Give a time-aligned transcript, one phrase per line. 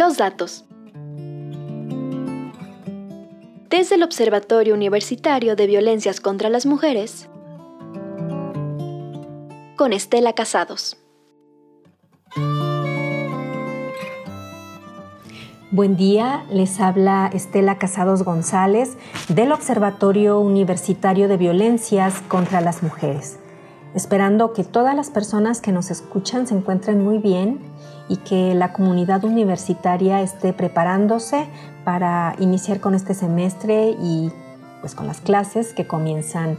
[0.00, 0.64] Los datos.
[3.68, 7.28] Desde el Observatorio Universitario de Violencias contra las Mujeres,
[9.76, 10.96] con Estela Casados.
[15.70, 18.96] Buen día, les habla Estela Casados González
[19.28, 23.38] del Observatorio Universitario de Violencias contra las Mujeres.
[23.94, 27.58] Esperando que todas las personas que nos escuchan se encuentren muy bien
[28.08, 31.48] y que la comunidad universitaria esté preparándose
[31.84, 34.32] para iniciar con este semestre y
[34.80, 36.56] pues con las clases que comienzan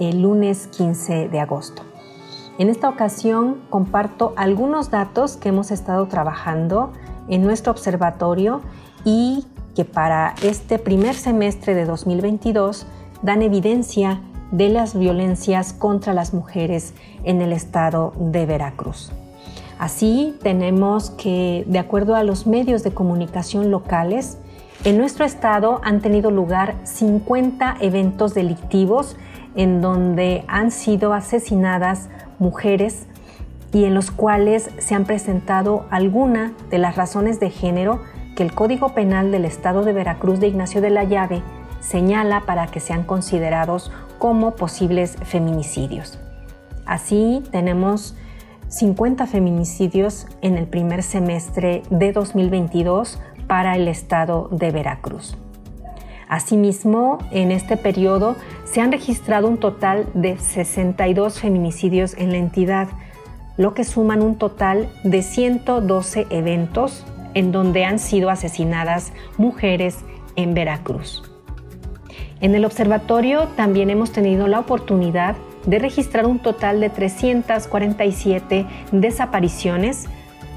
[0.00, 1.82] el lunes 15 de agosto.
[2.58, 6.92] En esta ocasión comparto algunos datos que hemos estado trabajando
[7.28, 8.60] en nuestro observatorio
[9.04, 12.86] y que para este primer semestre de 2022
[13.22, 14.20] dan evidencia
[14.52, 19.10] de las violencias contra las mujeres en el estado de Veracruz.
[19.78, 24.38] Así tenemos que, de acuerdo a los medios de comunicación locales,
[24.84, 29.16] en nuestro estado han tenido lugar 50 eventos delictivos
[29.56, 33.06] en donde han sido asesinadas mujeres
[33.72, 38.00] y en los cuales se han presentado algunas de las razones de género
[38.36, 41.42] que el Código Penal del Estado de Veracruz de Ignacio de la Llave
[41.82, 46.18] señala para que sean considerados como posibles feminicidios.
[46.86, 48.16] Así tenemos
[48.68, 55.36] 50 feminicidios en el primer semestre de 2022 para el estado de Veracruz.
[56.28, 62.88] Asimismo, en este periodo se han registrado un total de 62 feminicidios en la entidad,
[63.58, 69.98] lo que suman un total de 112 eventos en donde han sido asesinadas mujeres
[70.36, 71.31] en Veracruz.
[72.42, 80.06] En el observatorio también hemos tenido la oportunidad de registrar un total de 347 desapariciones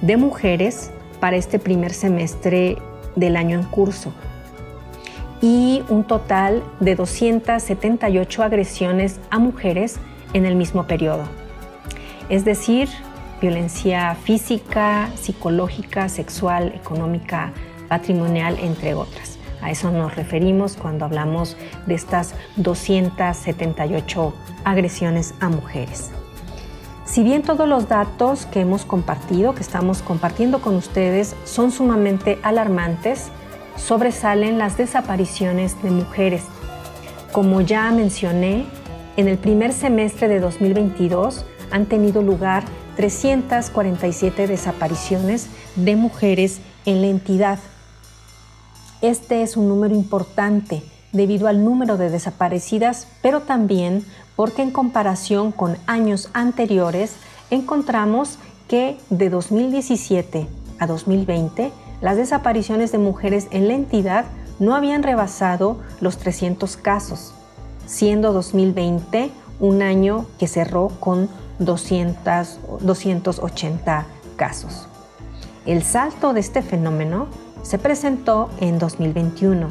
[0.00, 0.90] de mujeres
[1.20, 2.78] para este primer semestre
[3.14, 4.12] del año en curso
[5.40, 10.00] y un total de 278 agresiones a mujeres
[10.32, 11.28] en el mismo periodo
[12.28, 12.88] es decir,
[13.40, 17.52] violencia física, psicológica, sexual, económica,
[17.88, 19.33] patrimonial, entre otras.
[19.64, 26.10] A eso nos referimos cuando hablamos de estas 278 agresiones a mujeres.
[27.06, 32.38] Si bien todos los datos que hemos compartido, que estamos compartiendo con ustedes, son sumamente
[32.42, 33.30] alarmantes,
[33.76, 36.44] sobresalen las desapariciones de mujeres.
[37.32, 38.66] Como ya mencioné,
[39.16, 42.64] en el primer semestre de 2022 han tenido lugar
[42.96, 47.58] 347 desapariciones de mujeres en la entidad.
[49.04, 50.82] Este es un número importante
[51.12, 54.02] debido al número de desaparecidas, pero también
[54.34, 57.12] porque en comparación con años anteriores
[57.50, 60.46] encontramos que de 2017
[60.78, 61.70] a 2020
[62.00, 64.24] las desapariciones de mujeres en la entidad
[64.58, 67.34] no habían rebasado los 300 casos,
[67.84, 71.28] siendo 2020 un año que cerró con
[71.58, 74.88] 200, 280 casos.
[75.66, 77.28] El salto de este fenómeno
[77.64, 79.66] se presentó en 2021,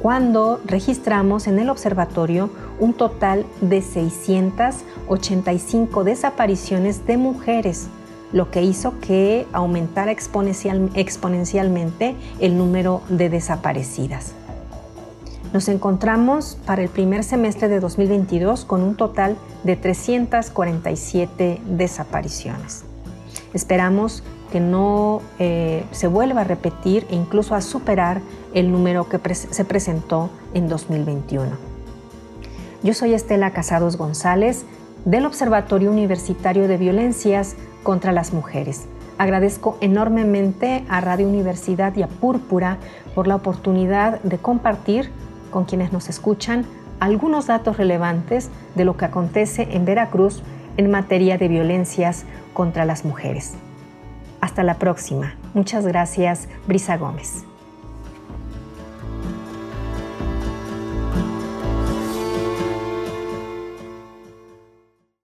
[0.00, 2.48] cuando registramos en el observatorio
[2.80, 7.88] un total de 685 desapariciones de mujeres,
[8.32, 14.32] lo que hizo que aumentara exponencialmente el número de desaparecidas.
[15.52, 22.84] Nos encontramos para el primer semestre de 2022 con un total de 347 desapariciones.
[23.52, 28.20] Esperamos que no eh, se vuelva a repetir e incluso a superar
[28.52, 31.50] el número que se presentó en 2021.
[32.82, 34.66] Yo soy Estela Casados González
[35.06, 38.82] del Observatorio Universitario de Violencias contra las Mujeres.
[39.16, 42.76] Agradezco enormemente a Radio Universidad y a Púrpura
[43.14, 45.08] por la oportunidad de compartir
[45.50, 46.66] con quienes nos escuchan
[47.00, 50.42] algunos datos relevantes de lo que acontece en Veracruz
[50.76, 53.54] en materia de violencias contra las mujeres.
[54.42, 55.34] Hasta la próxima.
[55.54, 57.44] Muchas gracias, Brisa Gómez.